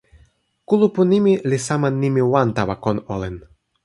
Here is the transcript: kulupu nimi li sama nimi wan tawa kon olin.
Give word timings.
kulupu 0.67 1.01
nimi 1.11 1.33
li 1.49 1.57
sama 1.67 1.87
nimi 2.01 2.21
wan 2.31 2.49
tawa 2.57 2.75
kon 2.83 2.97
olin. 3.13 3.35